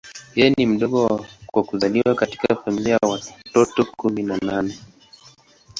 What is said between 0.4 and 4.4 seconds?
ni mdogo kwa kuzaliwa katika familia ya watoto kumi na